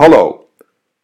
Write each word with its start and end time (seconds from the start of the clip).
Hallo, 0.00 0.48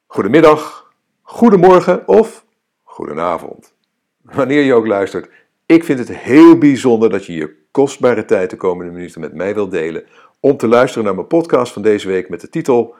goedemiddag, 0.06 0.92
goedemorgen 1.22 2.08
of 2.08 2.44
goedenavond. 2.82 3.74
Wanneer 4.22 4.62
je 4.62 4.74
ook 4.74 4.86
luistert, 4.86 5.30
ik 5.66 5.84
vind 5.84 5.98
het 5.98 6.16
heel 6.16 6.58
bijzonder 6.58 7.10
dat 7.10 7.26
je 7.26 7.32
je 7.34 7.56
kostbare 7.70 8.24
tijd 8.24 8.50
de 8.50 8.56
komende 8.56 8.92
minuten 8.92 9.20
met 9.20 9.34
mij 9.34 9.54
wilt 9.54 9.70
delen 9.70 10.04
om 10.40 10.56
te 10.56 10.68
luisteren 10.68 11.04
naar 11.04 11.14
mijn 11.14 11.26
podcast 11.26 11.72
van 11.72 11.82
deze 11.82 12.08
week 12.08 12.28
met 12.28 12.40
de 12.40 12.48
titel 12.48 12.94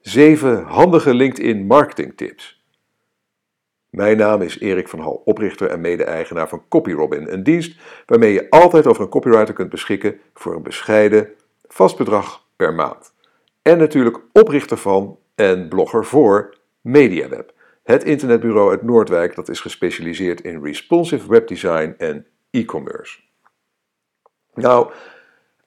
7 0.00 0.62
handige 0.62 1.14
LinkedIn 1.14 1.66
marketing 1.66 2.16
tips. 2.16 2.64
Mijn 3.90 4.16
naam 4.16 4.42
is 4.42 4.60
Erik 4.60 4.88
van 4.88 5.00
Hal, 5.00 5.22
oprichter 5.24 5.70
en 5.70 5.80
mede-eigenaar 5.80 6.48
van 6.48 6.68
CopyRobin, 6.68 7.32
een 7.32 7.42
dienst 7.42 7.80
waarmee 8.06 8.32
je 8.32 8.50
altijd 8.50 8.86
over 8.86 9.02
een 9.02 9.08
copywriter 9.08 9.54
kunt 9.54 9.70
beschikken 9.70 10.20
voor 10.34 10.54
een 10.54 10.62
bescheiden 10.62 11.28
vast 11.68 11.96
bedrag 11.96 12.46
per 12.56 12.74
maand. 12.74 13.11
En 13.62 13.78
natuurlijk 13.78 14.20
oprichter 14.32 14.76
van 14.76 15.18
en 15.34 15.68
blogger 15.68 16.04
voor 16.04 16.58
MediaWeb, 16.80 17.52
het 17.82 18.04
internetbureau 18.04 18.70
uit 18.70 18.82
Noordwijk 18.82 19.34
dat 19.34 19.48
is 19.48 19.60
gespecialiseerd 19.60 20.40
in 20.40 20.62
responsive 20.62 21.28
webdesign 21.28 21.94
en 21.98 22.26
e-commerce. 22.50 23.20
Nou, 24.54 24.92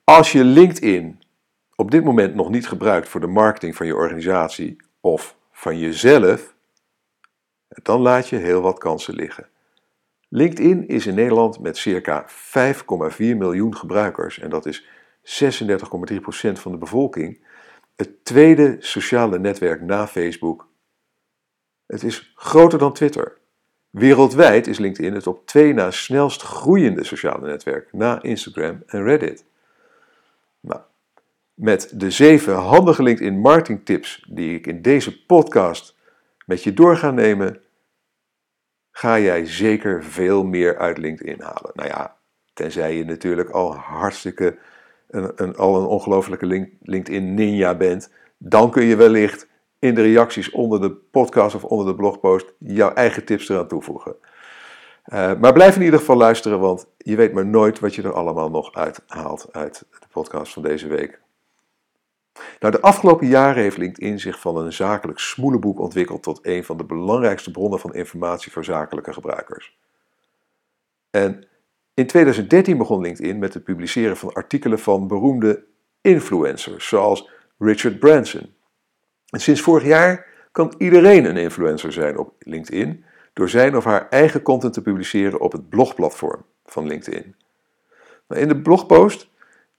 als 0.04 0.32
je 0.32 0.44
LinkedIn 0.44 1.24
op 1.76 1.92
dit 1.92 2.04
moment 2.04 2.36
nog 2.36 2.50
niet 2.50 2.68
gebruikt 2.68 3.10
voor 3.10 3.22
de 3.22 3.28
marketing 3.28 3.76
van 3.76 3.86
je 3.86 3.96
organisatie 3.96 4.78
of 5.02 5.38
van 5.52 5.80
jezelf, 5.80 6.56
dan 7.68 8.02
laat 8.02 8.30
je 8.30 8.36
heel 8.36 8.62
wat 8.62 8.80
kansen 8.80 9.16
liggen. 9.16 9.48
LinkedIn 10.30 10.88
is 10.88 11.06
in 11.06 11.16
Nederland 11.16 11.60
met 11.60 11.78
circa 11.78 12.26
5,4 12.30 13.18
miljoen 13.18 13.76
gebruikers 13.76 14.40
en 14.40 14.50
dat 14.50 14.66
is 14.66 14.88
36,3% 15.24 16.52
van 16.52 16.72
de 16.72 16.78
bevolking 16.78 17.40
het 17.96 18.26
tweede 18.26 18.76
sociale 18.80 19.40
netwerk 19.40 19.82
na 19.82 20.08
Facebook. 20.08 20.68
Het 21.86 22.04
is 22.04 22.34
groter 22.36 22.80
dan 22.80 22.94
Twitter. 22.94 23.38
Wereldwijd 23.90 24.68
is 24.68 24.78
LinkedIn 24.78 25.14
het 25.14 25.28
op 25.28 25.46
twee 25.48 25.74
na 25.74 25.92
snelst 25.92 26.42
groeiende 26.42 27.04
sociale 27.04 27.48
netwerk 27.48 27.94
na 27.94 28.22
Instagram 28.22 28.84
en 28.86 29.04
Reddit. 29.04 29.46
Nou, 30.60 30.82
met 31.54 32.00
de 32.00 32.12
zeven 32.12 32.56
handige 32.56 33.04
LinkedIn 33.04 33.40
marketing 33.40 33.86
tips 33.86 34.26
die 34.30 34.56
ik 34.56 34.68
in 34.68 34.82
deze 34.82 35.26
podcast 35.26 35.98
met 36.46 36.64
je 36.64 36.74
door 36.74 36.98
ga 36.98 37.12
nemen, 37.12 37.62
ga 38.92 39.20
jij 39.20 39.46
zeker 39.46 40.04
veel 40.04 40.44
meer 40.44 40.78
uit 40.78 40.98
LinkedIn 40.98 41.42
halen. 41.42 41.72
Nou 41.74 41.90
ja, 41.90 42.18
tenzij 42.54 42.98
je 42.98 43.06
natuurlijk 43.06 43.50
al 43.50 43.76
hartstikke 43.76 44.58
een, 45.08 45.56
al 45.56 45.78
een 45.80 45.86
ongelofelijke 45.86 46.70
LinkedIn 46.82 47.34
ninja 47.34 47.76
bent, 47.76 48.12
dan 48.38 48.72
kun 48.72 48.84
je 48.84 48.96
wellicht 48.96 49.48
in 49.80 49.96
de 49.96 50.02
reacties 50.02 50.52
onder 50.52 50.82
de 50.82 50.92
podcast 50.92 51.56
of 51.56 51.64
onder 51.64 51.86
de 51.86 51.96
blogpost 51.96 52.54
jouw 52.60 52.94
eigen 52.94 53.26
tips 53.26 53.50
eraan 53.50 53.68
toevoegen. 53.68 54.16
Uh, 55.14 55.34
maar 55.40 55.54
blijf 55.54 55.76
in 55.76 55.82
ieder 55.82 56.00
geval 56.00 56.16
luisteren, 56.16 56.60
want 56.60 56.88
je 56.98 57.16
weet 57.16 57.34
maar 57.34 57.46
nooit 57.46 57.80
wat 57.80 57.96
je 57.96 58.02
er 58.02 58.14
allemaal 58.14 58.50
nog 58.50 58.74
uithaalt 58.74 59.48
uit 59.52 59.86
de 60.00 60.08
podcast 60.12 60.54
van 60.54 60.64
deze 60.64 60.88
week. 60.88 61.22
Nou, 62.60 62.74
de 62.74 62.82
afgelopen 62.82 63.28
jaren 63.28 63.64
heeft 63.64 63.78
LinkedIn 63.78 64.20
zich 64.20 64.40
van 64.40 64.58
een 64.58 64.74
zakelijk 64.74 65.20
smoelenboek 65.20 65.80
ontwikkeld 65.80 66.24
tot 66.24 66.40
een 66.42 66.64
van 66.64 66.78
de 66.78 66.84
belangrijkste 66.84 67.52
bronnen 67.52 67.80
van 67.80 67.94
informatie 67.94 68.52
voor 68.52 68.64
zakelijke 68.64 69.14
gebruikers. 69.14 69.78
En 71.10 71.48
in 71.96 72.08
2013 72.08 72.78
begon 72.78 73.02
LinkedIn 73.02 73.40
met 73.40 73.54
het 73.54 73.64
publiceren 73.64 74.18
van 74.18 74.34
artikelen 74.34 74.80
van 74.80 75.08
beroemde 75.08 75.64
influencers, 76.02 76.88
zoals 76.88 77.30
Richard 77.58 78.00
Branson. 78.00 78.54
En 79.30 79.40
sinds 79.40 79.62
vorig 79.62 79.84
jaar 79.84 80.28
kan 80.52 80.74
iedereen 80.78 81.26
een 81.26 81.38
influencer 81.38 81.92
zijn 81.92 82.18
op 82.18 82.34
LinkedIn 82.40 83.04
door 83.34 83.50
zijn 83.50 83.78
of 83.78 83.84
haar 83.84 84.10
eigen 84.10 84.42
content 84.42 84.74
te 84.74 84.82
publiceren 84.82 85.40
op 85.40 85.52
het 85.52 85.70
blogplatform 85.70 86.46
van 86.66 86.88
LinkedIn. 86.88 87.36
In 88.30 88.48
de 88.48 88.62
blogpost 88.62 89.30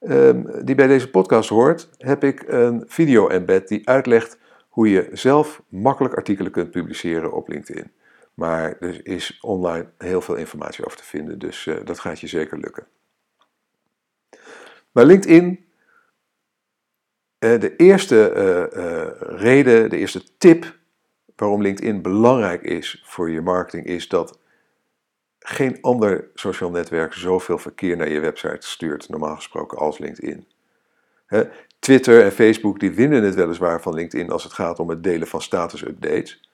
ehm, 0.00 0.64
die 0.64 0.74
bij 0.74 0.86
deze 0.86 1.10
podcast 1.10 1.48
hoort, 1.48 1.88
heb 1.98 2.24
ik 2.24 2.44
een 2.46 2.84
video-embed 2.86 3.68
die 3.68 3.88
uitlegt 3.88 4.38
hoe 4.68 4.90
je 4.90 5.08
zelf 5.12 5.62
makkelijk 5.68 6.14
artikelen 6.14 6.52
kunt 6.52 6.70
publiceren 6.70 7.32
op 7.32 7.48
LinkedIn. 7.48 7.90
Maar 8.36 8.76
er 8.78 9.06
is 9.06 9.38
online 9.40 9.92
heel 9.98 10.20
veel 10.20 10.34
informatie 10.34 10.84
over 10.84 10.96
te 10.96 11.04
vinden, 11.04 11.38
dus 11.38 11.66
uh, 11.66 11.76
dat 11.84 11.98
gaat 11.98 12.20
je 12.20 12.26
zeker 12.26 12.58
lukken. 12.58 12.86
Maar 14.92 15.04
LinkedIn, 15.04 15.66
uh, 17.38 17.60
de 17.60 17.76
eerste 17.76 18.32
uh, 18.76 19.38
reden, 19.38 19.90
de 19.90 19.96
eerste 19.96 20.36
tip 20.38 20.76
waarom 21.36 21.62
LinkedIn 21.62 22.02
belangrijk 22.02 22.62
is 22.62 23.02
voor 23.04 23.30
je 23.30 23.40
marketing, 23.40 23.86
is 23.86 24.08
dat 24.08 24.38
geen 25.38 25.78
ander 25.80 26.30
sociaal 26.34 26.70
netwerk 26.70 27.12
zoveel 27.12 27.58
verkeer 27.58 27.96
naar 27.96 28.08
je 28.08 28.20
website 28.20 28.66
stuurt, 28.66 29.08
normaal 29.08 29.36
gesproken, 29.36 29.78
als 29.78 29.98
LinkedIn. 29.98 30.46
Twitter 31.78 32.24
en 32.24 32.32
Facebook 32.32 32.80
die 32.80 32.90
winnen 32.90 33.22
het 33.22 33.34
weliswaar 33.34 33.82
van 33.82 33.94
LinkedIn 33.94 34.30
als 34.30 34.44
het 34.44 34.52
gaat 34.52 34.78
om 34.78 34.88
het 34.88 35.02
delen 35.02 35.28
van 35.28 35.42
status-updates 35.42 36.46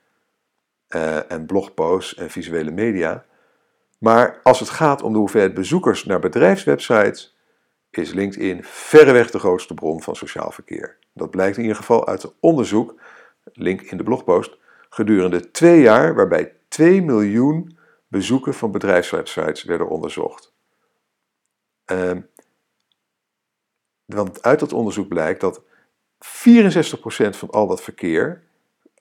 uh, 0.95 1.31
en 1.31 1.47
blogposts 1.47 2.15
en 2.15 2.31
visuele 2.31 2.71
media. 2.71 3.25
Maar 3.99 4.41
als 4.43 4.61
het 4.61 4.69
gaat 4.69 5.03
om 5.03 5.13
de 5.13 5.19
hoeveelheid 5.19 5.55
bezoekers 5.55 6.05
naar 6.05 6.19
bedrijfswebsites, 6.19 7.37
is 7.91 8.13
LinkedIn 8.13 8.65
verreweg 8.65 9.31
de 9.31 9.39
grootste 9.39 9.75
bron 9.75 10.03
van 10.03 10.17
sociaal 10.17 10.51
verkeer. 10.51 10.97
Dat 11.15 11.31
blijkt 11.31 11.57
in 11.57 11.63
ieder 11.63 11.77
geval 11.77 12.07
uit 12.07 12.23
het 12.23 12.35
onderzoek, 12.41 13.01
link 13.45 13.81
in 13.81 13.97
de 13.97 14.03
blogpost, 14.03 14.57
gedurende 14.89 15.51
twee 15.51 15.81
jaar 15.81 16.15
waarbij 16.15 16.57
2 16.69 17.03
miljoen 17.03 17.79
bezoeken 18.09 18.55
van 18.55 18.71
bedrijfswebsites 18.71 19.65
werden 19.65 19.89
onderzocht. 19.89 20.55
Uh, 21.93 22.17
want 24.05 24.43
uit 24.43 24.61
dat 24.61 24.73
onderzoek 24.73 25.09
blijkt 25.09 25.41
dat 25.41 25.63
64% 25.63 25.65
van 27.31 27.51
al 27.51 27.67
dat 27.67 27.83
verkeer 27.83 28.43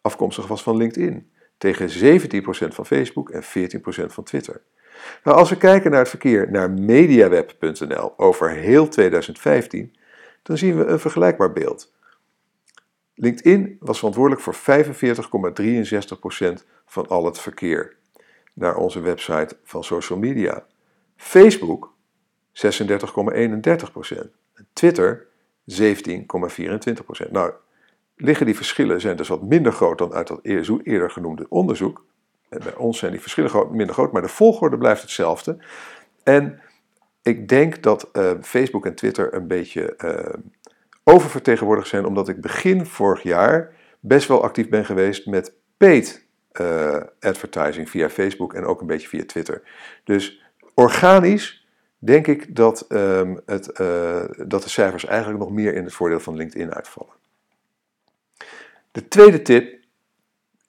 afkomstig 0.02 0.47
was 0.47 0.63
van 0.63 0.78
LinkedIn 0.78 1.31
tegen 1.61 1.89
17% 1.89 1.94
van 2.67 2.85
Facebook 2.85 3.29
en 3.29 3.44
14% 3.44 3.47
van 4.05 4.23
Twitter. 4.23 4.61
Nou, 5.23 5.38
als 5.38 5.49
we 5.49 5.57
kijken 5.57 5.91
naar 5.91 5.99
het 5.99 6.09
verkeer 6.09 6.51
naar 6.51 6.72
mediaweb.nl 6.72 8.13
over 8.17 8.49
heel 8.49 8.88
2015, 8.88 9.95
dan 10.44 10.57
zien 10.57 10.77
we 10.77 10.85
een 10.85 10.99
vergelijkbaar 10.99 11.53
beeld. 11.53 11.94
LinkedIn 13.16 13.77
was 13.79 13.97
verantwoordelijk 13.97 14.41
voor 14.41 14.55
45,63% 14.55 14.59
van 16.85 17.07
al 17.07 17.25
het 17.25 17.39
verkeer 17.39 17.95
naar 18.53 18.75
onze 18.75 18.99
website 18.99 19.57
van 19.63 19.83
social 19.83 20.19
media. 20.19 20.66
Facebook 21.16 21.93
36,31% 22.53 22.61
en 24.53 24.67
Twitter 24.73 25.28
17,24%. 25.69 27.31
Nou, 27.31 27.53
liggen 28.16 28.45
die 28.45 28.55
verschillen 28.55 29.01
zijn 29.01 29.17
dus 29.17 29.27
wat 29.27 29.41
minder 29.41 29.72
groot 29.72 29.97
dan 29.97 30.13
uit 30.13 30.27
dat 30.27 30.39
eerder 30.44 31.11
genoemde 31.11 31.45
onderzoek. 31.49 32.05
Bij 32.49 32.75
ons 32.75 32.97
zijn 32.97 33.11
die 33.11 33.22
verschillen 33.22 33.75
minder 33.75 33.94
groot, 33.94 34.11
maar 34.11 34.22
de 34.22 34.27
volgorde 34.27 34.77
blijft 34.77 35.01
hetzelfde. 35.01 35.57
En 36.23 36.61
ik 37.22 37.47
denk 37.47 37.83
dat 37.83 38.09
uh, 38.13 38.31
Facebook 38.41 38.85
en 38.85 38.95
Twitter 38.95 39.33
een 39.33 39.47
beetje 39.47 39.94
uh, 40.05 40.33
oververtegenwoordigd 41.03 41.88
zijn, 41.88 42.05
omdat 42.05 42.29
ik 42.29 42.41
begin 42.41 42.85
vorig 42.85 43.23
jaar 43.23 43.75
best 43.99 44.28
wel 44.28 44.43
actief 44.43 44.69
ben 44.69 44.85
geweest 44.85 45.25
met 45.25 45.53
paid 45.78 46.28
uh, 46.61 47.01
advertising 47.19 47.89
via 47.89 48.09
Facebook 48.09 48.53
en 48.53 48.66
ook 48.66 48.81
een 48.81 48.88
beetje 48.88 49.07
via 49.07 49.25
Twitter. 49.25 49.61
Dus 50.03 50.43
organisch 50.73 51.67
denk 51.97 52.28
ik 52.28 52.55
dat, 52.55 52.85
um, 52.89 53.41
het, 53.45 53.66
dat 54.47 54.63
de 54.63 54.69
cijfers 54.69 55.05
eigenlijk 55.05 55.39
nog 55.39 55.51
meer 55.51 55.73
in 55.73 55.83
het 55.83 55.93
voordeel 55.93 56.19
van 56.19 56.35
LinkedIn 56.35 56.73
uitvallen. 56.73 57.20
De 58.91 59.07
tweede 59.07 59.41
tip: 59.41 59.79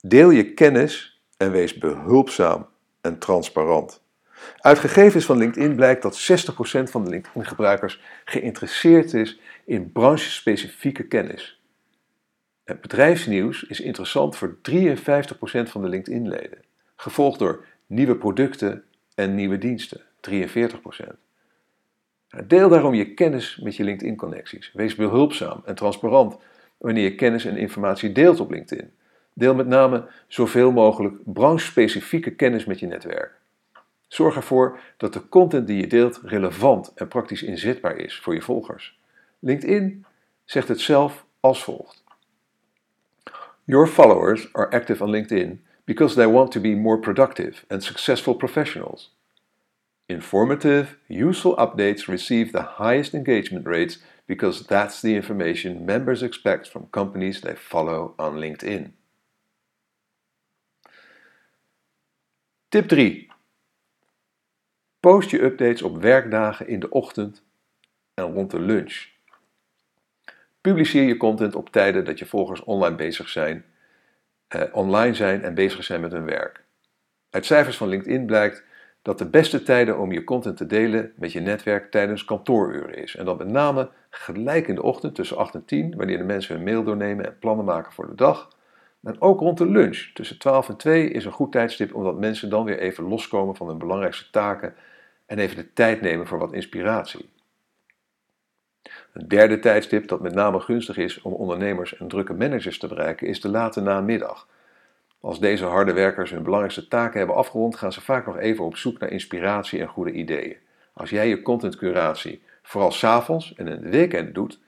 deel 0.01 0.29
je 0.29 0.53
kennis 0.53 1.21
en 1.37 1.51
wees 1.51 1.77
behulpzaam 1.77 2.67
en 3.01 3.19
transparant. 3.19 4.01
Uit 4.57 4.79
gegevens 4.79 5.25
van 5.25 5.37
LinkedIn 5.37 5.75
blijkt 5.75 6.01
dat 6.01 6.47
60% 6.49 6.55
van 6.83 7.03
de 7.03 7.09
LinkedIn-gebruikers 7.09 8.01
geïnteresseerd 8.25 9.13
is 9.13 9.39
in 9.65 9.91
branchespecifieke 9.91 11.07
kennis. 11.07 11.61
Het 12.63 12.81
bedrijfsnieuws 12.81 13.63
is 13.63 13.79
interessant 13.79 14.35
voor 14.35 14.57
53% 14.57 14.61
van 15.63 15.81
de 15.81 15.89
LinkedIn-leden, 15.89 16.59
gevolgd 16.95 17.39
door 17.39 17.65
nieuwe 17.87 18.15
producten 18.15 18.83
en 19.15 19.35
nieuwe 19.35 19.57
diensten, 19.57 20.01
43%. 20.29 20.35
Deel 22.47 22.69
daarom 22.69 22.93
je 22.93 23.13
kennis 23.13 23.59
met 23.63 23.75
je 23.75 23.83
LinkedIn-connecties. 23.83 24.71
Wees 24.73 24.95
behulpzaam 24.95 25.61
en 25.65 25.75
transparant 25.75 26.37
wanneer 26.83 27.03
je 27.03 27.15
kennis 27.15 27.45
en 27.45 27.57
informatie 27.57 28.11
deelt 28.11 28.39
op 28.39 28.51
LinkedIn. 28.51 28.91
Deel 29.33 29.55
met 29.55 29.67
name 29.67 30.05
zoveel 30.27 30.71
mogelijk 30.71 31.15
branchespecifieke 31.25 32.31
kennis 32.31 32.65
met 32.65 32.79
je 32.79 32.87
netwerk. 32.87 33.39
Zorg 34.07 34.35
ervoor 34.35 34.79
dat 34.97 35.13
de 35.13 35.29
content 35.29 35.67
die 35.67 35.79
je 35.79 35.87
deelt 35.87 36.21
relevant 36.23 36.91
en 36.95 37.07
praktisch 37.07 37.43
inzetbaar 37.43 37.95
is 37.97 38.19
voor 38.19 38.33
je 38.33 38.41
volgers. 38.41 38.99
LinkedIn 39.39 40.05
zegt 40.43 40.67
het 40.67 40.79
zelf 40.79 41.25
als 41.39 41.63
volgt. 41.63 42.03
Your 43.63 43.87
followers 43.87 44.53
are 44.53 44.71
active 44.71 45.03
on 45.03 45.09
LinkedIn 45.09 45.65
because 45.83 46.15
they 46.15 46.27
want 46.27 46.51
to 46.51 46.61
be 46.61 46.75
more 46.75 46.99
productive 46.99 47.65
and 47.67 47.83
successful 47.83 48.33
professionals. 48.33 49.15
Informative, 50.05 50.97
useful 51.07 51.59
updates 51.59 52.05
receive 52.05 52.51
the 52.51 52.83
highest 52.83 53.13
engagement 53.13 53.67
rates 53.67 54.01
because 54.25 54.65
that's 54.65 54.99
the 54.99 55.13
information 55.13 55.85
members 55.85 56.21
expect 56.21 56.69
from 56.69 56.89
companies 56.89 57.39
they 57.39 57.55
follow 57.55 58.13
on 58.17 58.37
LinkedIn. 58.37 58.93
Tip 62.69 62.87
3. 62.87 63.31
Post 64.99 65.29
je 65.29 65.43
updates 65.43 65.81
op 65.81 66.01
werkdagen 66.01 66.67
in 66.67 66.79
de 66.79 66.89
ochtend 66.89 67.43
en 68.13 68.33
rond 68.33 68.51
de 68.51 68.59
lunch. 68.59 69.11
Publiceer 70.61 71.03
je 71.03 71.17
content 71.17 71.55
op 71.55 71.69
tijden 71.69 72.05
dat 72.05 72.19
je 72.19 72.25
volgers 72.25 72.63
online 72.63 72.95
bezig 72.95 73.29
zijn, 73.29 73.65
eh, 74.47 74.63
online 74.71 75.13
zijn 75.13 75.43
en 75.43 75.53
bezig 75.53 75.83
zijn 75.83 76.01
met 76.01 76.11
hun 76.11 76.25
werk. 76.25 76.63
Uit 77.29 77.45
cijfers 77.45 77.77
van 77.77 77.87
LinkedIn 77.87 78.25
blijkt 78.25 78.63
dat 79.03 79.17
de 79.17 79.29
beste 79.29 79.63
tijden 79.63 79.99
om 79.99 80.11
je 80.11 80.23
content 80.23 80.57
te 80.57 80.65
delen 80.65 81.11
met 81.15 81.31
je 81.31 81.39
netwerk 81.39 81.91
tijdens 81.91 82.25
kantooruren 82.25 82.95
is. 82.95 83.15
En 83.15 83.25
dat 83.25 83.37
met 83.37 83.47
name 83.47 83.89
gelijk 84.09 84.67
in 84.67 84.75
de 84.75 84.83
ochtend 84.83 85.15
tussen 85.15 85.37
8 85.37 85.53
en 85.55 85.65
10, 85.65 85.95
wanneer 85.95 86.17
de 86.17 86.23
mensen 86.23 86.55
hun 86.55 86.63
mail 86.63 86.83
doornemen 86.83 87.25
en 87.25 87.39
plannen 87.39 87.65
maken 87.65 87.91
voor 87.91 88.07
de 88.07 88.15
dag. 88.15 88.49
En 89.03 89.21
ook 89.21 89.39
rond 89.39 89.57
de 89.57 89.69
lunch 89.69 90.11
tussen 90.13 90.39
12 90.39 90.69
en 90.69 90.77
2 90.77 91.09
is 91.09 91.25
een 91.25 91.31
goed 91.31 91.51
tijdstip 91.51 91.95
omdat 91.95 92.19
mensen 92.19 92.49
dan 92.49 92.65
weer 92.65 92.79
even 92.79 93.03
loskomen 93.03 93.55
van 93.55 93.67
hun 93.67 93.77
belangrijkste 93.77 94.29
taken 94.29 94.75
en 95.25 95.39
even 95.39 95.55
de 95.55 95.73
tijd 95.73 96.01
nemen 96.01 96.27
voor 96.27 96.39
wat 96.39 96.53
inspiratie. 96.53 97.29
Een 99.13 99.27
derde 99.27 99.59
tijdstip 99.59 100.07
dat 100.07 100.21
met 100.21 100.33
name 100.33 100.59
gunstig 100.59 100.97
is 100.97 101.21
om 101.21 101.33
ondernemers 101.33 101.97
en 101.97 102.07
drukke 102.07 102.33
managers 102.33 102.79
te 102.79 102.87
bereiken 102.87 103.27
is 103.27 103.41
de 103.41 103.49
late 103.49 103.81
namiddag. 103.81 104.47
Als 105.23 105.39
deze 105.39 105.65
harde 105.65 105.93
werkers 105.93 106.31
hun 106.31 106.43
belangrijkste 106.43 106.87
taken 106.87 107.17
hebben 107.17 107.35
afgerond, 107.35 107.75
gaan 107.75 107.91
ze 107.91 108.01
vaak 108.01 108.25
nog 108.25 108.37
even 108.37 108.65
op 108.65 108.75
zoek 108.75 108.99
naar 108.99 109.11
inspiratie 109.11 109.79
en 109.79 109.87
goede 109.87 110.11
ideeën. 110.11 110.57
Als 110.93 111.09
jij 111.09 111.27
je 111.27 111.41
contentcuratie 111.41 112.43
vooral 112.61 112.91
s'avonds 112.91 113.55
en 113.55 113.67
in 113.67 113.81
de 113.81 113.89
weekend 113.89 114.33
doet, 114.35 114.59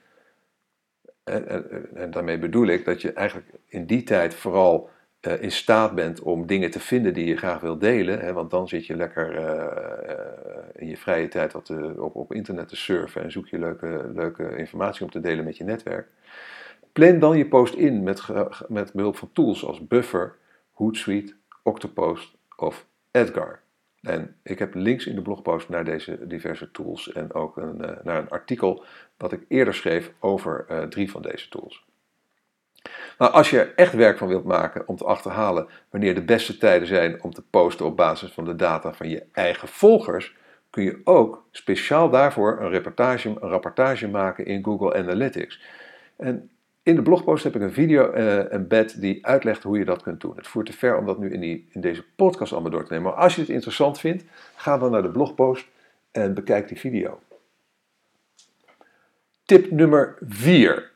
en, 1.24 1.48
en, 1.96 2.10
daarmee 2.10 2.38
bedoel 2.38 2.66
ik 2.66 2.84
dat 2.84 3.02
je 3.02 3.12
eigenlijk 3.12 3.48
in 3.66 3.86
die 3.86 4.02
tijd 4.02 4.34
vooral 4.34 4.90
uh, 5.20 5.42
in 5.42 5.52
staat 5.52 5.94
bent 5.94 6.20
om 6.20 6.46
dingen 6.46 6.70
te 6.70 6.80
vinden 6.80 7.14
die 7.14 7.26
je 7.26 7.36
graag 7.36 7.60
wilt 7.60 7.80
delen. 7.80 8.20
Hè, 8.20 8.32
want 8.32 8.50
dan 8.50 8.68
zit 8.68 8.86
je 8.86 8.96
lekker 8.96 9.34
uh, 9.34 9.42
uh, 10.08 10.14
in 10.74 10.88
je 10.88 10.96
vrije 10.96 11.28
tijd 11.28 11.54
op, 11.54 12.16
op 12.16 12.32
internet 12.32 12.68
te 12.68 12.76
surfen 12.76 13.22
en 13.22 13.32
zoek 13.32 13.48
je 13.48 13.58
leuke, 13.58 14.10
leuke 14.14 14.56
informatie 14.56 15.04
om 15.04 15.10
te 15.10 15.20
delen 15.20 15.44
met 15.44 15.56
je 15.56 15.64
netwerk. 15.64 16.08
Plan 16.92 17.18
dan 17.18 17.38
je 17.38 17.46
post 17.46 17.74
in 17.74 18.02
met, 18.02 18.22
met 18.68 18.92
behulp 18.92 19.16
van 19.16 19.30
tools 19.32 19.64
als 19.64 19.86
Buffer, 19.86 20.36
Hootsuite, 20.76 21.34
Octopost 21.62 22.36
of 22.56 22.86
Edgar. 23.10 23.60
En 24.02 24.36
ik 24.42 24.58
heb 24.58 24.74
links 24.74 25.06
in 25.06 25.14
de 25.14 25.22
blogpost 25.22 25.68
naar 25.68 25.84
deze 25.84 26.26
diverse 26.26 26.70
tools 26.70 27.12
en 27.12 27.34
ook 27.34 27.56
een, 27.56 27.76
naar 27.76 28.18
een 28.18 28.30
artikel 28.30 28.84
dat 29.16 29.32
ik 29.32 29.44
eerder 29.48 29.74
schreef 29.74 30.12
over 30.18 30.86
drie 30.88 31.10
van 31.10 31.22
deze 31.22 31.48
tools. 31.48 31.84
Maar 33.18 33.28
als 33.28 33.50
je 33.50 33.58
er 33.58 33.74
echt 33.74 33.92
werk 33.92 34.18
van 34.18 34.28
wilt 34.28 34.44
maken 34.44 34.88
om 34.88 34.96
te 34.96 35.04
achterhalen 35.04 35.68
wanneer 35.90 36.14
de 36.14 36.24
beste 36.24 36.58
tijden 36.58 36.88
zijn 36.88 37.22
om 37.22 37.34
te 37.34 37.42
posten 37.50 37.86
op 37.86 37.96
basis 37.96 38.30
van 38.32 38.44
de 38.44 38.56
data 38.56 38.92
van 38.92 39.08
je 39.08 39.26
eigen 39.32 39.68
volgers, 39.68 40.36
kun 40.70 40.84
je 40.84 41.00
ook 41.04 41.46
speciaal 41.50 42.10
daarvoor 42.10 42.60
een, 42.60 42.74
een 43.24 43.38
rapportage 43.38 44.08
maken 44.08 44.46
in 44.46 44.64
Google 44.64 44.94
Analytics. 44.94 45.62
En 46.16 46.50
in 46.86 46.94
de 46.94 47.02
blogpost 47.02 47.44
heb 47.44 47.54
ik 47.54 47.60
een 47.60 47.72
video 47.72 48.12
uh, 48.14 48.52
embed 48.52 49.00
die 49.00 49.26
uitlegt 49.26 49.62
hoe 49.62 49.78
je 49.78 49.84
dat 49.84 50.02
kunt 50.02 50.20
doen. 50.20 50.36
Het 50.36 50.46
voert 50.46 50.66
te 50.66 50.72
ver 50.72 50.98
om 50.98 51.06
dat 51.06 51.18
nu 51.18 51.32
in, 51.32 51.40
die, 51.40 51.68
in 51.70 51.80
deze 51.80 52.04
podcast 52.16 52.52
allemaal 52.52 52.70
door 52.70 52.84
te 52.84 52.92
nemen. 52.92 53.10
Maar 53.10 53.20
als 53.20 53.34
je 53.34 53.40
het 53.40 53.50
interessant 53.50 54.00
vindt, 54.00 54.24
ga 54.54 54.78
dan 54.78 54.90
naar 54.90 55.02
de 55.02 55.10
blogpost 55.10 55.66
en 56.10 56.34
bekijk 56.34 56.68
die 56.68 56.78
video. 56.78 57.20
Tip 59.44 59.70
nummer 59.70 60.18
4. 60.20 60.90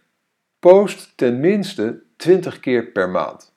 Post 0.59 1.13
tenminste 1.17 2.03
20 2.17 2.61
keer 2.61 2.85
per 2.85 3.09
maand. 3.09 3.55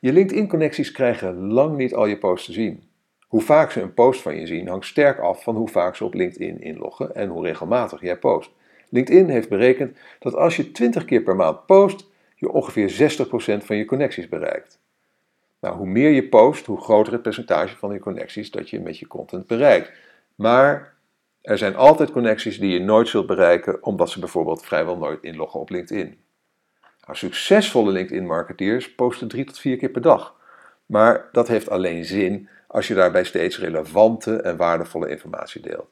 Je 0.00 0.12
LinkedIn-connecties 0.12 0.92
krijgen 0.92 1.52
lang 1.52 1.76
niet 1.76 1.94
al 1.94 2.06
je 2.06 2.18
posts 2.18 2.46
te 2.46 2.52
zien. 2.52 2.82
Hoe 3.20 3.42
vaak 3.42 3.70
ze 3.70 3.80
een 3.80 3.94
post 3.94 4.22
van 4.22 4.36
je 4.36 4.46
zien 4.46 4.68
hangt 4.68 4.86
sterk 4.86 5.18
af 5.18 5.42
van 5.42 5.56
hoe 5.56 5.68
vaak 5.68 5.96
ze 5.96 6.04
op 6.04 6.14
LinkedIn 6.14 6.60
inloggen 6.60 7.14
en 7.14 7.28
hoe 7.28 7.46
regelmatig 7.46 8.00
jij 8.00 8.18
post. 8.18 8.50
LinkedIn 8.92 9.28
heeft 9.28 9.48
berekend 9.48 9.96
dat 10.18 10.34
als 10.34 10.56
je 10.56 10.72
20 10.72 11.04
keer 11.04 11.22
per 11.22 11.36
maand 11.36 11.66
post, 11.66 12.06
je 12.34 12.50
ongeveer 12.50 13.16
60% 13.60 13.64
van 13.64 13.76
je 13.76 13.84
connecties 13.84 14.28
bereikt. 14.28 14.80
Nou, 15.60 15.76
hoe 15.76 15.86
meer 15.86 16.10
je 16.10 16.28
post, 16.28 16.66
hoe 16.66 16.80
groter 16.80 17.12
het 17.12 17.22
percentage 17.22 17.76
van 17.76 17.92
je 17.92 17.98
connecties 17.98 18.50
dat 18.50 18.70
je 18.70 18.80
met 18.80 18.98
je 18.98 19.06
content 19.06 19.46
bereikt. 19.46 19.92
Maar 20.34 20.94
er 21.40 21.58
zijn 21.58 21.76
altijd 21.76 22.10
connecties 22.10 22.58
die 22.58 22.72
je 22.72 22.80
nooit 22.80 23.08
zult 23.08 23.26
bereiken, 23.26 23.82
omdat 23.82 24.10
ze 24.10 24.20
bijvoorbeeld 24.20 24.64
vrijwel 24.64 24.96
nooit 24.96 25.22
inloggen 25.22 25.60
op 25.60 25.70
LinkedIn. 25.70 26.18
Nou, 27.06 27.16
succesvolle 27.16 27.90
LinkedIn-marketeers 27.90 28.94
posten 28.94 29.28
drie 29.28 29.44
tot 29.44 29.58
vier 29.58 29.76
keer 29.76 29.90
per 29.90 30.02
dag. 30.02 30.36
Maar 30.86 31.28
dat 31.32 31.48
heeft 31.48 31.70
alleen 31.70 32.04
zin 32.04 32.48
als 32.66 32.88
je 32.88 32.94
daarbij 32.94 33.24
steeds 33.24 33.58
relevante 33.58 34.36
en 34.36 34.56
waardevolle 34.56 35.08
informatie 35.08 35.60
deelt. 35.60 35.90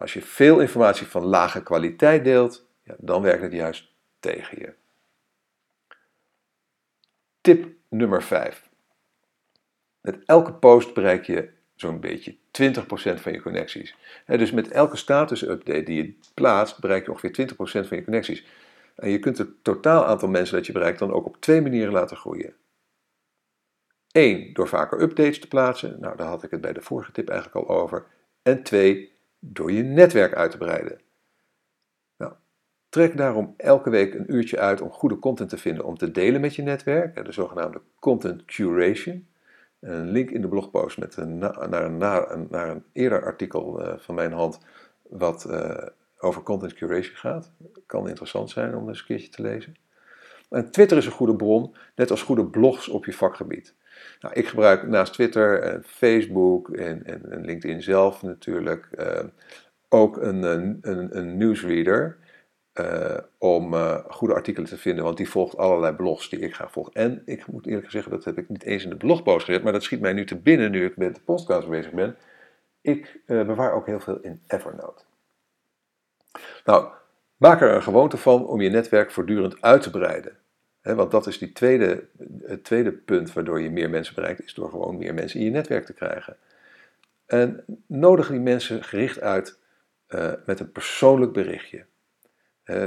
Als 0.00 0.12
je 0.12 0.22
veel 0.22 0.60
informatie 0.60 1.06
van 1.06 1.24
lage 1.24 1.62
kwaliteit 1.62 2.24
deelt, 2.24 2.66
ja, 2.82 2.94
dan 2.98 3.22
werkt 3.22 3.42
het 3.42 3.52
juist 3.52 3.92
tegen 4.20 4.58
je. 4.58 4.72
Tip 7.40 7.68
nummer 7.88 8.22
5. 8.22 8.68
Met 10.00 10.24
elke 10.24 10.52
post 10.52 10.94
bereik 10.94 11.24
je 11.24 11.50
zo'n 11.74 12.00
beetje 12.00 12.36
20% 12.36 12.36
van 13.20 13.32
je 13.32 13.42
connecties. 13.42 13.96
dus 14.26 14.50
met 14.50 14.70
elke 14.70 14.96
status-update 14.96 15.82
die 15.82 16.04
je 16.04 16.18
plaatst, 16.34 16.80
bereik 16.80 17.04
je 17.04 17.10
ongeveer 17.10 17.48
20% 17.84 17.88
van 17.88 17.96
je 17.96 18.04
connecties. 18.04 18.46
En 18.94 19.10
je 19.10 19.18
kunt 19.18 19.38
het 19.38 19.64
totaal 19.64 20.06
aantal 20.06 20.28
mensen 20.28 20.56
dat 20.56 20.66
je 20.66 20.72
bereikt 20.72 20.98
dan 20.98 21.12
ook 21.12 21.26
op 21.26 21.40
twee 21.40 21.62
manieren 21.62 21.92
laten 21.92 22.16
groeien. 22.16 22.54
Eén, 24.12 24.52
door 24.52 24.68
vaker 24.68 25.02
updates 25.02 25.40
te 25.40 25.48
plaatsen. 25.48 26.00
Nou, 26.00 26.16
daar 26.16 26.28
had 26.28 26.42
ik 26.42 26.50
het 26.50 26.60
bij 26.60 26.72
de 26.72 26.80
vorige 26.80 27.12
tip 27.12 27.28
eigenlijk 27.28 27.68
al 27.68 27.76
over. 27.76 28.06
En 28.42 28.62
twee, 28.62 29.09
door 29.40 29.72
je 29.72 29.82
netwerk 29.82 30.34
uit 30.34 30.50
te 30.50 30.58
breiden. 30.58 31.00
Nou, 32.16 32.32
trek 32.88 33.16
daarom 33.16 33.54
elke 33.56 33.90
week 33.90 34.14
een 34.14 34.34
uurtje 34.34 34.58
uit 34.58 34.80
om 34.80 34.90
goede 34.90 35.18
content 35.18 35.50
te 35.50 35.58
vinden 35.58 35.84
om 35.84 35.96
te 35.96 36.10
delen 36.10 36.40
met 36.40 36.54
je 36.54 36.62
netwerk. 36.62 37.24
De 37.24 37.32
zogenaamde 37.32 37.80
content 37.98 38.44
curation. 38.44 39.28
Een 39.80 40.10
link 40.10 40.30
in 40.30 40.40
de 40.40 40.48
blogpost 40.48 40.98
met 40.98 41.16
een, 41.16 41.38
naar, 41.38 41.84
een, 41.84 41.96
naar, 41.96 42.70
een, 42.70 42.84
eerder 42.92 43.24
artikel 43.24 43.80
uh, 43.80 43.98
van 43.98 44.14
mijn 44.14 44.32
hand, 44.32 44.60
wat 45.02 45.46
uh, 45.48 45.76
over 46.18 46.42
content 46.42 46.74
curation 46.74 47.16
gaat. 47.16 47.52
Kan 47.86 48.08
interessant 48.08 48.50
zijn 48.50 48.76
om 48.76 48.88
eens 48.88 48.98
een 48.98 49.06
keertje 49.06 49.28
te 49.28 49.42
lezen. 49.42 49.76
En 50.50 50.70
Twitter 50.70 50.96
is 50.96 51.06
een 51.06 51.12
goede 51.12 51.36
bron, 51.36 51.74
net 51.94 52.10
als 52.10 52.22
goede 52.22 52.46
blogs 52.46 52.88
op 52.88 53.04
je 53.04 53.12
vakgebied. 53.12 53.74
Nou, 54.20 54.34
ik 54.34 54.46
gebruik 54.46 54.86
naast 54.86 55.12
Twitter 55.12 55.80
Facebook 55.84 56.70
en, 56.70 57.04
en, 57.06 57.30
en 57.30 57.44
LinkedIn 57.44 57.82
zelf 57.82 58.22
natuurlijk 58.22 58.88
uh, 58.98 59.20
ook 59.88 60.16
een, 60.16 60.42
een, 60.42 61.18
een 61.18 61.36
newsreader. 61.36 62.18
Uh, 62.74 63.16
om 63.38 63.74
uh, 63.74 63.96
goede 64.08 64.34
artikelen 64.34 64.68
te 64.68 64.76
vinden, 64.76 65.04
want 65.04 65.16
die 65.16 65.28
volgt 65.28 65.56
allerlei 65.56 65.94
blogs 65.94 66.28
die 66.28 66.38
ik 66.38 66.54
graag 66.54 66.72
volg. 66.72 66.90
En 66.92 67.22
ik 67.24 67.46
moet 67.46 67.66
eerlijk 67.66 67.90
zeggen, 67.90 68.10
dat 68.10 68.24
heb 68.24 68.38
ik 68.38 68.48
niet 68.48 68.62
eens 68.62 68.84
in 68.84 68.90
de 68.90 68.96
blogpost 68.96 69.44
gezet, 69.44 69.62
maar 69.62 69.72
dat 69.72 69.82
schiet 69.82 70.00
mij 70.00 70.12
nu 70.12 70.26
te 70.26 70.36
binnen 70.36 70.70
nu 70.70 70.84
ik 70.84 70.96
met 70.96 71.14
de 71.14 71.20
podcast 71.20 71.68
bezig 71.68 71.92
ben. 71.92 72.16
Ik 72.80 73.20
uh, 73.26 73.46
bewaar 73.46 73.72
ook 73.72 73.86
heel 73.86 74.00
veel 74.00 74.20
in 74.20 74.42
Evernote. 74.46 75.02
Nou, 76.64 76.88
maak 77.36 77.60
er 77.60 77.74
een 77.74 77.82
gewoonte 77.82 78.16
van 78.16 78.46
om 78.46 78.60
je 78.60 78.70
netwerk 78.70 79.10
voortdurend 79.10 79.62
uit 79.62 79.82
te 79.82 79.90
breiden. 79.90 80.36
Want 80.82 81.10
dat 81.10 81.26
is 81.26 81.38
die 81.38 81.52
tweede, 81.52 82.04
het 82.42 82.64
tweede 82.64 82.92
punt 82.92 83.32
waardoor 83.32 83.60
je 83.60 83.70
meer 83.70 83.90
mensen 83.90 84.14
bereikt, 84.14 84.44
is 84.44 84.54
door 84.54 84.70
gewoon 84.70 84.98
meer 84.98 85.14
mensen 85.14 85.38
in 85.38 85.44
je 85.44 85.52
netwerk 85.52 85.86
te 85.86 85.92
krijgen. 85.92 86.36
En 87.26 87.64
nodig 87.86 88.28
die 88.28 88.40
mensen 88.40 88.84
gericht 88.84 89.20
uit 89.20 89.58
met 90.46 90.60
een 90.60 90.72
persoonlijk 90.72 91.32
berichtje 91.32 91.84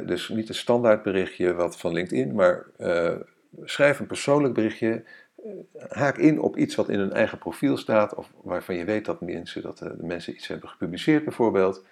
dus 0.05 0.29
niet 0.29 0.49
een 0.49 0.55
standaard 0.55 1.03
berichtje 1.03 1.53
wat 1.53 1.79
van 1.79 1.93
LinkedIn, 1.93 2.35
maar 2.35 2.65
uh, 2.79 3.15
schrijf 3.63 3.99
een 3.99 4.07
persoonlijk 4.07 4.53
berichtje. 4.53 5.03
Uh, 5.45 5.51
haak 5.89 6.17
in 6.17 6.39
op 6.39 6.57
iets 6.57 6.75
wat 6.75 6.89
in 6.89 6.99
hun 6.99 7.13
eigen 7.13 7.37
profiel 7.37 7.77
staat, 7.77 8.15
of 8.15 8.31
waarvan 8.41 8.75
je 8.75 8.85
weet 8.85 9.05
dat 9.05 9.21
mensen, 9.21 9.61
dat 9.61 9.77
de 9.77 9.95
mensen 10.01 10.33
iets 10.33 10.47
hebben 10.47 10.69
gepubliceerd 10.69 11.23
bijvoorbeeld. 11.23 11.85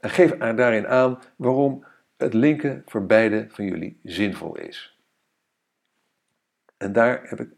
En 0.00 0.10
geef 0.10 0.36
daarin 0.36 0.86
aan 0.86 1.18
waarom 1.36 1.84
het 2.16 2.34
linken 2.34 2.82
voor 2.86 3.06
beide 3.06 3.46
van 3.48 3.64
jullie 3.64 4.00
zinvol 4.02 4.56
is. 4.56 4.95
En 6.76 6.92
daar 6.92 7.20
heb 7.28 7.40
ik 7.40 7.48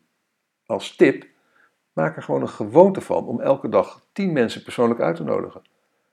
als 0.67 0.97
tip, 0.97 1.27
maak 1.93 2.17
er 2.17 2.23
gewoon 2.23 2.43
een 2.43 2.49
gewoonte 2.49 3.01
van 3.01 3.27
om 3.27 3.41
elke 3.41 3.69
dag 3.69 4.07
10 4.13 4.33
mensen 4.33 4.63
persoonlijk 4.63 5.01
uit 5.01 5.17
te 5.17 5.23
nodigen. 5.25 5.63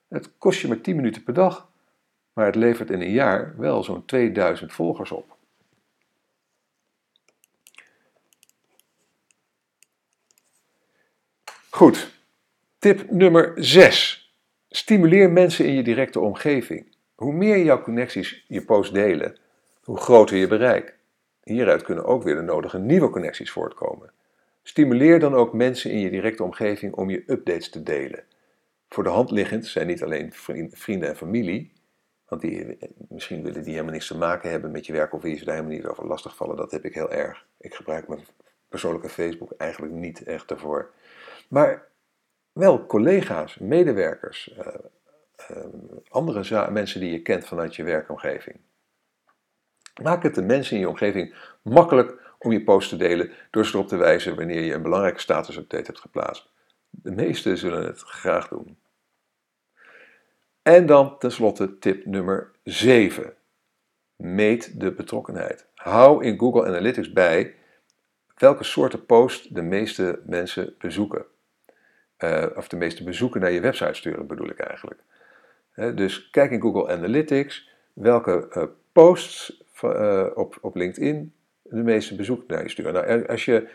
Het 0.07 0.37
kost 0.37 0.61
je 0.61 0.67
maar 0.67 0.81
10 0.81 0.95
minuten 0.95 1.23
per 1.23 1.33
dag, 1.33 1.69
maar 2.33 2.45
het 2.45 2.55
levert 2.55 2.89
in 2.89 3.01
een 3.01 3.11
jaar 3.11 3.53
wel 3.57 3.83
zo'n 3.83 4.05
2000 4.05 4.73
volgers 4.73 5.11
op. 5.11 5.35
Goed, 11.69 12.11
tip 12.79 13.11
nummer 13.11 13.53
6. 13.55 14.33
Stimuleer 14.69 15.31
mensen 15.31 15.65
in 15.65 15.73
je 15.73 15.83
directe 15.83 16.19
omgeving. 16.19 16.95
Hoe 17.15 17.33
meer 17.33 17.63
jouw 17.63 17.81
connecties 17.81 18.45
je 18.47 18.65
post 18.65 18.93
delen, 18.93 19.37
hoe 19.83 19.97
groter 19.97 20.37
je 20.37 20.47
bereik. 20.47 20.97
Hieruit 21.45 21.81
kunnen 21.81 22.05
ook 22.05 22.23
weer 22.23 22.35
de 22.35 22.41
nodige 22.41 22.77
nieuwe 22.77 23.09
connecties 23.09 23.51
voortkomen. 23.51 24.11
Stimuleer 24.63 25.19
dan 25.19 25.33
ook 25.33 25.53
mensen 25.53 25.91
in 25.91 25.99
je 25.99 26.09
directe 26.09 26.43
omgeving 26.43 26.93
om 26.93 27.09
je 27.09 27.23
updates 27.27 27.69
te 27.69 27.83
delen. 27.83 28.23
Voor 28.89 29.03
de 29.03 29.09
hand 29.09 29.31
liggend 29.31 29.65
zijn 29.65 29.87
niet 29.87 30.03
alleen 30.03 30.33
vrienden 30.71 31.09
en 31.09 31.15
familie, 31.15 31.73
want 32.27 32.41
die, 32.41 32.77
misschien 33.09 33.43
willen 33.43 33.63
die 33.63 33.71
helemaal 33.71 33.93
niks 33.93 34.07
te 34.07 34.17
maken 34.17 34.49
hebben 34.49 34.71
met 34.71 34.85
je 34.85 34.93
werk 34.93 35.13
of 35.13 35.21
wil 35.21 35.31
je 35.31 35.45
daar 35.45 35.55
helemaal 35.55 35.77
niet 35.77 35.85
over 35.85 36.07
lastigvallen. 36.07 36.55
Dat 36.55 36.71
heb 36.71 36.85
ik 36.85 36.93
heel 36.93 37.11
erg. 37.11 37.45
Ik 37.57 37.73
gebruik 37.73 38.07
mijn 38.07 38.25
persoonlijke 38.69 39.09
Facebook 39.09 39.51
eigenlijk 39.57 39.93
niet 39.93 40.23
echt 40.23 40.51
ervoor. 40.51 40.93
Maar 41.47 41.87
wel 42.51 42.85
collega's, 42.85 43.57
medewerkers, 43.57 44.57
uh, 44.57 44.67
uh, 45.51 45.65
andere 46.09 46.71
mensen 46.71 46.99
die 46.99 47.11
je 47.11 47.21
kent 47.21 47.47
vanuit 47.47 47.75
je 47.75 47.83
werkomgeving. 47.83 48.59
Maak 50.01 50.23
het 50.23 50.35
de 50.35 50.41
mensen 50.41 50.75
in 50.75 50.81
je 50.81 50.89
omgeving 50.89 51.35
makkelijk 51.61 52.33
om 52.39 52.51
je 52.51 52.63
post 52.63 52.89
te 52.89 52.97
delen 52.97 53.31
door 53.51 53.65
ze 53.65 53.73
erop 53.73 53.87
te 53.87 53.97
wijzen 53.97 54.35
wanneer 54.35 54.61
je 54.61 54.73
een 54.73 54.81
belangrijke 54.81 55.19
statusupdate 55.19 55.85
hebt 55.85 55.99
geplaatst. 55.99 56.49
De 56.89 57.11
meesten 57.11 57.57
zullen 57.57 57.85
het 57.85 57.99
graag 57.99 58.47
doen. 58.47 58.77
En 60.61 60.85
dan 60.85 61.17
tenslotte 61.17 61.77
tip 61.79 62.05
nummer 62.05 62.51
7. 62.63 63.33
Meet 64.15 64.79
de 64.79 64.91
betrokkenheid. 64.91 65.67
Hou 65.75 66.25
in 66.25 66.39
Google 66.39 66.65
Analytics 66.65 67.13
bij 67.13 67.55
welke 68.35 68.63
soorten 68.63 69.05
post 69.05 69.55
de 69.55 69.61
meeste 69.61 70.21
mensen 70.25 70.75
bezoeken. 70.79 71.25
Uh, 72.19 72.45
of 72.55 72.67
de 72.67 72.75
meeste 72.75 73.03
bezoeken 73.03 73.41
naar 73.41 73.51
je 73.51 73.59
website 73.59 73.93
sturen 73.93 74.27
bedoel 74.27 74.49
ik 74.49 74.59
eigenlijk. 74.59 75.01
dus 75.95 76.29
kijk 76.29 76.51
in 76.51 76.61
Google 76.61 76.89
Analytics 76.91 77.74
welke 77.95 78.47
uh, 78.57 78.63
posts 78.91 79.63
uh, 79.83 80.25
op, 80.35 80.57
op 80.61 80.75
LinkedIn 80.75 81.33
de 81.61 81.83
meeste 81.83 82.15
bezoeken 82.15 82.45
naar 82.47 82.63
je 82.63 82.69
sturen. 82.69 82.93
Nou, 82.93 83.27
als 83.27 83.45
je 83.45 83.69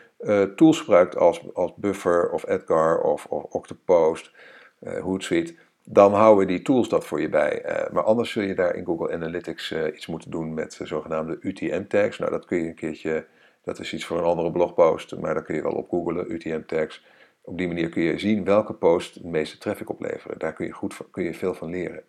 tools 0.56 0.80
gebruikt 0.80 1.16
als, 1.16 1.54
als 1.54 1.72
Buffer 1.76 2.30
of 2.30 2.48
Edgar 2.48 3.00
of, 3.00 3.26
of 3.26 3.42
Octopost, 3.42 4.32
Hootsuite, 4.78 5.54
dan 5.84 6.14
houden 6.14 6.46
die 6.46 6.62
tools 6.62 6.88
dat 6.88 7.06
voor 7.06 7.20
je 7.20 7.28
bij. 7.28 7.88
maar 7.92 8.02
anders 8.02 8.30
zul 8.30 8.42
je 8.42 8.54
daar 8.54 8.74
in 8.74 8.84
Google 8.84 9.12
Analytics 9.12 9.72
iets 9.94 10.06
moeten 10.06 10.30
doen 10.30 10.54
met 10.54 10.80
zogenaamde 10.82 11.38
UTM-tags. 11.40 12.18
Nou, 12.18 12.30
dat 12.30 12.44
kun 12.44 12.58
je 12.58 12.68
een 12.68 12.74
keertje, 12.74 13.26
dat 13.64 13.78
is 13.78 13.92
iets 13.92 14.04
voor 14.04 14.18
een 14.18 14.24
andere 14.24 14.50
blogpost, 14.50 15.16
maar 15.16 15.34
daar 15.34 15.42
kun 15.42 15.54
je 15.54 15.62
wel 15.62 15.72
op 15.72 15.88
googlen, 15.88 16.32
UTM-tags. 16.32 17.04
Op 17.40 17.58
die 17.58 17.68
manier 17.68 17.88
kun 17.88 18.02
je 18.02 18.18
zien 18.18 18.44
welke 18.44 18.74
posts 18.74 19.18
de 19.18 19.28
meeste 19.28 19.58
traffic 19.58 19.90
opleveren. 19.90 20.38
Daar 20.38 20.52
kun 20.52 20.66
je, 20.66 20.72
goed, 20.72 20.96
kun 21.10 21.24
je 21.24 21.34
veel 21.34 21.54
van 21.54 21.70
leren. 21.70 22.02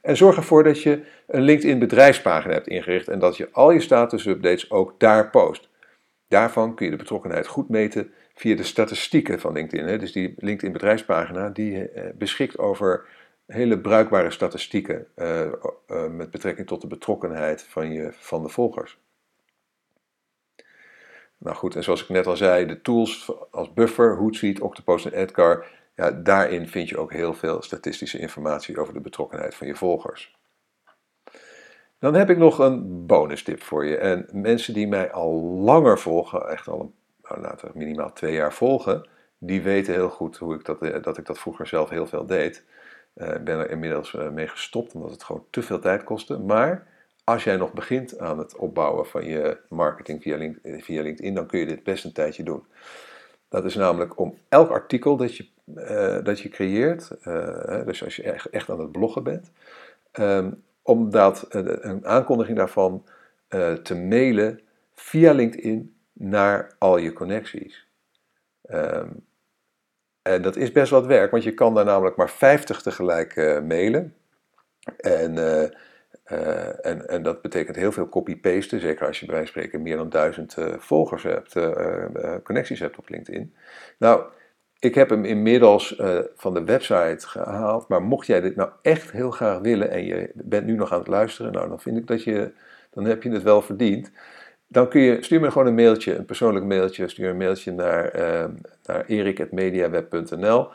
En 0.00 0.16
zorg 0.16 0.36
ervoor 0.36 0.64
dat 0.64 0.82
je 0.82 1.02
een 1.26 1.42
LinkedIn 1.42 1.78
bedrijfspagina 1.78 2.52
hebt 2.54 2.68
ingericht 2.68 3.08
en 3.08 3.18
dat 3.18 3.36
je 3.36 3.48
al 3.52 3.70
je 3.70 3.80
status-updates 3.80 4.70
ook 4.70 4.94
daar 4.98 5.30
post. 5.30 5.68
Daarvan 6.28 6.74
kun 6.74 6.84
je 6.84 6.90
de 6.90 6.98
betrokkenheid 6.98 7.46
goed 7.46 7.68
meten 7.68 8.12
via 8.34 8.56
de 8.56 8.62
statistieken 8.62 9.40
van 9.40 9.52
LinkedIn. 9.52 9.98
Dus 9.98 10.12
die 10.12 10.34
LinkedIn 10.36 10.72
bedrijfspagina 10.72 11.48
die 11.48 11.88
eh, 11.88 12.10
beschikt 12.14 12.58
over 12.58 13.06
hele 13.46 13.78
bruikbare 13.78 14.30
statistieken 14.30 15.06
uh, 15.16 15.52
uh, 15.90 16.06
met 16.06 16.30
betrekking 16.30 16.66
tot 16.66 16.80
de 16.80 16.86
betrokkenheid 16.86 17.62
van, 17.62 17.92
je, 17.92 18.08
van 18.12 18.42
de 18.42 18.48
volgers. 18.48 18.98
Nou 21.38 21.56
goed, 21.56 21.76
en 21.76 21.84
zoals 21.84 22.02
ik 22.02 22.08
net 22.08 22.26
al 22.26 22.36
zei, 22.36 22.66
de 22.66 22.80
tools 22.80 23.32
als 23.50 23.72
Buffer, 23.72 24.16
Hootsuite, 24.16 24.64
Octopus 24.64 25.04
en 25.04 25.12
Edgar, 25.12 25.66
daarin 26.22 26.68
vind 26.68 26.88
je 26.88 26.98
ook 26.98 27.12
heel 27.12 27.34
veel 27.34 27.62
statistische 27.62 28.18
informatie 28.18 28.78
over 28.78 28.94
de 28.94 29.00
betrokkenheid 29.00 29.54
van 29.54 29.66
je 29.66 29.74
volgers. 29.74 30.38
Dan 31.98 32.14
heb 32.14 32.30
ik 32.30 32.38
nog 32.38 32.58
een 32.58 33.06
bonus 33.06 33.42
tip 33.42 33.62
voor 33.62 33.86
je. 33.86 33.96
En 33.96 34.26
mensen 34.32 34.74
die 34.74 34.88
mij 34.88 35.12
al 35.12 35.32
langer 35.42 35.98
volgen, 35.98 36.48
echt 36.48 36.68
al 36.68 36.80
een, 37.22 37.40
nou, 37.40 37.56
minimaal 37.74 38.12
twee 38.12 38.32
jaar 38.32 38.52
volgen, 38.52 39.08
die 39.38 39.62
weten 39.62 39.94
heel 39.94 40.08
goed 40.08 40.36
hoe 40.36 40.54
ik 40.54 40.64
dat, 40.64 40.82
eh, 40.82 41.02
dat 41.02 41.18
ik 41.18 41.26
dat 41.26 41.38
vroeger 41.38 41.66
zelf 41.66 41.88
heel 41.90 42.06
veel 42.06 42.26
deed. 42.26 42.64
Eh, 43.14 43.34
ik 43.34 43.44
ben 43.44 43.58
er 43.58 43.70
inmiddels 43.70 44.14
eh, 44.14 44.28
mee 44.28 44.48
gestopt, 44.48 44.94
omdat 44.94 45.10
het 45.10 45.22
gewoon 45.22 45.44
te 45.50 45.62
veel 45.62 45.78
tijd 45.78 46.04
kostte. 46.04 46.38
Maar 46.38 46.86
als 47.24 47.44
jij 47.44 47.56
nog 47.56 47.72
begint 47.72 48.18
aan 48.18 48.38
het 48.38 48.56
opbouwen 48.56 49.06
van 49.06 49.24
je 49.24 49.58
marketing 49.68 50.22
via 50.22 50.52
via 50.62 51.02
LinkedIn 51.02 51.34
dan 51.34 51.46
kun 51.46 51.58
je 51.58 51.66
dit 51.66 51.82
best 51.82 52.04
een 52.04 52.12
tijdje 52.12 52.42
doen. 52.42 52.64
Dat 53.50 53.64
is 53.64 53.74
namelijk 53.74 54.18
om 54.18 54.38
elk 54.48 54.70
artikel 54.70 55.16
dat 55.16 55.36
je, 55.36 55.46
uh, 55.74 56.24
dat 56.24 56.40
je 56.40 56.48
creëert, 56.48 57.10
uh, 57.24 57.84
dus 57.84 58.04
als 58.04 58.16
je 58.16 58.22
echt, 58.50 58.70
aan 58.70 58.80
het 58.80 58.92
bloggen 58.92 59.22
bent, 59.22 59.50
um, 60.12 60.62
om 60.82 61.10
dat, 61.10 61.46
uh, 61.50 61.62
een 61.80 62.06
aankondiging 62.06 62.56
daarvan 62.56 63.04
te 63.82 63.94
mailen 63.94 64.60
via 64.94 65.32
LinkedIn 65.32 65.94
naar 66.12 66.74
al 66.78 66.96
je 66.96 67.12
connecties. 67.12 67.86
Um, 68.70 69.26
en 70.22 70.42
dat 70.42 70.56
is 70.56 70.72
best 70.72 70.90
wat 70.90 71.06
werk, 71.06 71.30
want 71.30 71.42
je 71.42 71.54
kan 71.54 71.74
daar 71.74 71.84
namelijk 71.84 72.16
maar 72.16 72.30
50 72.30 72.82
tegelijk 72.82 73.60
mailen. 73.66 74.14
En 74.96 75.34
uh, 76.32 76.86
en, 76.86 77.08
en, 77.08 77.22
dat 77.22 77.42
betekent 77.42 77.76
heel 77.76 77.92
veel 77.92 78.08
copy-pasten, 78.08 78.80
zeker 78.80 79.06
als 79.06 79.20
je 79.20 79.26
bij 79.26 79.34
wijze 79.34 79.52
van 79.52 79.62
spreken 79.62 79.82
meer 79.82 79.96
dan 79.96 80.08
duizend 80.08 80.56
uh, 80.58 80.74
volgers 80.78 81.22
hebt, 81.22 81.56
uh, 81.56 82.04
connecties 82.44 82.80
hebt 82.80 82.98
op 82.98 83.08
LinkedIn. 83.08 83.54
Nou, 83.98 84.22
ik 84.78 84.94
heb 84.94 85.10
hem 85.10 85.24
inmiddels 85.24 86.00
van 86.36 86.54
de 86.54 86.64
website 86.64 87.28
gehaald, 87.28 87.88
maar 87.88 88.02
mocht 88.02 88.26
jij 88.26 88.40
dit 88.40 88.56
nou 88.56 88.70
echt 88.82 89.10
heel 89.10 89.30
graag 89.30 89.58
willen 89.58 89.90
en 89.90 90.04
je 90.04 90.30
bent 90.34 90.66
nu 90.66 90.72
nog 90.72 90.92
aan 90.92 90.98
het 90.98 91.08
luisteren, 91.08 91.52
nou 91.52 91.68
dan 91.68 91.80
vind 91.80 91.96
ik 91.96 92.06
dat 92.06 92.24
je, 92.24 92.52
dan 92.90 93.04
heb 93.04 93.22
je 93.22 93.30
het 93.30 93.42
wel 93.42 93.62
verdiend. 93.62 94.10
Dan 94.66 94.88
kun 94.88 95.00
je, 95.00 95.22
stuur 95.22 95.40
me 95.40 95.50
gewoon 95.50 95.66
een 95.66 95.74
mailtje, 95.74 96.16
een 96.16 96.24
persoonlijk 96.24 96.64
mailtje, 96.64 97.08
stuur 97.08 97.30
een 97.30 97.36
mailtje 97.36 97.72
naar, 97.72 98.12
naar 98.86 99.04
erik.mediaweb.nl 99.06 100.68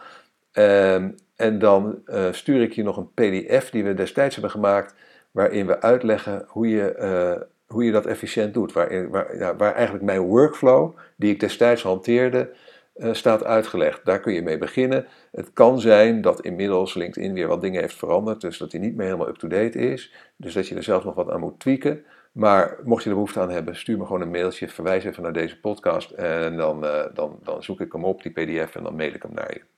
ehm, 0.51 1.09
en 1.35 1.59
dan 1.59 2.01
stuur 2.31 2.61
ik 2.61 2.73
je 2.73 2.83
nog 2.83 2.97
een 2.97 3.13
pdf 3.13 3.69
die 3.69 3.83
we 3.83 3.93
destijds 3.93 4.35
hebben 4.35 4.51
gemaakt 4.51 4.95
waarin 5.35 5.65
we 5.65 5.81
uitleggen 5.81 6.45
hoe 6.47 6.67
je, 6.67 6.95
uh, 6.99 7.41
hoe 7.67 7.83
je 7.83 7.91
dat 7.91 8.05
efficiënt 8.05 8.53
doet. 8.53 8.73
Waar, 8.73 9.09
waar, 9.09 9.57
waar, 9.57 9.73
eigenlijk 9.73 10.05
mijn 10.05 10.21
workflow, 10.21 10.97
die 11.15 11.31
ik 11.31 11.39
destijds 11.39 11.83
hanteerde, 11.83 12.55
uh, 12.95 13.13
staat 13.13 13.43
uitgelegd. 13.43 14.05
Daar 14.05 14.19
kun 14.19 14.33
je 14.33 14.41
mee 14.41 14.57
beginnen. 14.57 15.05
Het 15.31 15.53
kan 15.53 15.79
zijn 15.79 16.21
dat 16.21 16.41
inmiddels 16.41 16.93
LinkedIn 16.93 17.33
weer 17.33 17.47
wat 17.47 17.61
dingen 17.61 17.81
heeft 17.81 17.95
veranderd, 17.95 18.41
dus 18.41 18.57
dat 18.57 18.71
hij 18.71 18.81
niet 18.81 18.95
meer 18.95 19.05
helemaal 19.05 19.27
up-to-date 19.27 19.79
is. 19.79 20.13
Dus 20.37 20.53
dat 20.53 20.67
je 20.67 20.75
er 20.75 20.83
zelf 20.83 21.03
nog 21.03 21.15
wat 21.15 21.29
aan 21.29 21.39
moet 21.39 21.59
tweaken. 21.59 22.03
Maar 22.31 22.77
mocht 22.83 23.03
je 23.03 23.09
er 23.09 23.15
behoefte 23.15 23.39
aan 23.39 23.49
hebben, 23.49 23.75
stuur 23.75 23.97
me 23.97 24.05
gewoon 24.05 24.21
een 24.21 24.31
mailtje, 24.31 24.67
verwijs 24.67 25.03
even 25.03 25.23
naar 25.23 25.33
deze 25.33 25.59
podcast 25.59 26.11
en 26.11 26.57
dan, 26.57 26.83
uh, 26.85 27.05
dan, 27.13 27.39
dan 27.43 27.63
zoek 27.63 27.81
ik 27.81 27.91
hem 27.91 28.03
op, 28.03 28.23
die 28.23 28.31
PDF, 28.31 28.75
en 28.75 28.83
dan 28.83 28.95
mail 28.95 29.13
ik 29.13 29.23
hem 29.23 29.33
naar 29.33 29.53
je. 29.53 29.74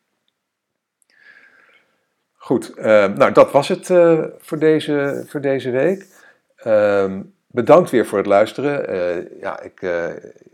Goed, 2.48 2.74
uh, 2.78 2.86
nou 3.08 3.32
dat 3.32 3.52
was 3.52 3.68
het 3.68 3.90
uh, 3.90 4.24
voor, 4.38 4.60
deze, 4.60 5.24
voor 5.28 5.42
deze 5.42 5.70
week. 5.70 6.06
Uh, 6.68 7.20
bedankt 7.48 7.90
weer 7.90 8.06
voor 8.06 8.18
het 8.18 8.28
luisteren. 8.28 8.94
Uh, 8.94 9.42
ja, 9.42 9.62
ik, 9.62 9.82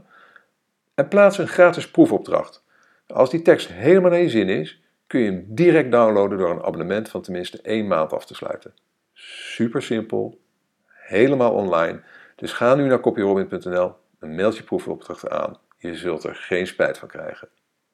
en 0.95 1.07
plaats 1.07 1.37
een 1.37 1.47
gratis 1.47 1.91
proefopdracht. 1.91 2.63
Als 3.07 3.29
die 3.29 3.41
tekst 3.41 3.71
helemaal 3.71 4.09
naar 4.09 4.19
je 4.19 4.29
zin 4.29 4.49
is, 4.49 4.81
kun 5.07 5.19
je 5.19 5.31
hem 5.31 5.45
direct 5.47 5.91
downloaden 5.91 6.37
door 6.37 6.49
een 6.49 6.63
abonnement 6.63 7.09
van 7.09 7.21
tenminste 7.21 7.61
één 7.61 7.87
maand 7.87 8.13
af 8.13 8.25
te 8.25 8.35
sluiten. 8.35 8.73
Super 9.13 9.81
simpel, 9.81 10.39
helemaal 10.85 11.53
online. 11.53 12.01
Dus 12.35 12.53
ga 12.53 12.75
nu 12.75 12.87
naar 12.87 12.99
copyrobin.nl 12.99 13.95
en 14.19 14.35
meld 14.35 14.57
je 14.57 14.63
proefopdrachten 14.63 15.31
aan. 15.31 15.57
Je 15.83 15.95
zult 15.95 16.23
er 16.23 16.35
geen 16.35 16.67
spijt 16.67 16.97
van 16.97 17.07
krijgen. 17.07 17.49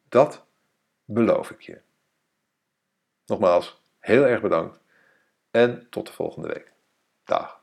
Dat 0.10 0.46
beloof 1.06 1.52
ik 1.52 1.62
je. 1.62 1.82
Nogmaals, 3.26 3.82
heel 4.00 4.26
erg 4.26 4.42
bedankt 4.42 4.80
en 5.52 5.90
tot 5.90 6.08
de 6.08 6.14
volgende 6.14 6.48
week. 6.48 6.74
Dag. 7.24 7.59